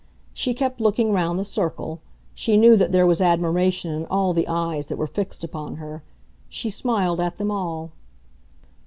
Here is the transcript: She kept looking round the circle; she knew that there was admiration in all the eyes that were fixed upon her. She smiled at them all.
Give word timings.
She 0.33 0.55
kept 0.55 0.81
looking 0.81 1.11
round 1.11 1.37
the 1.37 1.45
circle; 1.45 1.99
she 2.33 2.57
knew 2.57 2.75
that 2.75 2.91
there 2.91 3.05
was 3.05 3.21
admiration 3.21 3.91
in 3.91 4.07
all 4.07 4.33
the 4.33 4.47
eyes 4.47 4.87
that 4.87 4.97
were 4.97 5.05
fixed 5.05 5.43
upon 5.43 5.75
her. 5.75 6.01
She 6.49 6.71
smiled 6.71 7.19
at 7.19 7.37
them 7.37 7.51
all. 7.51 7.91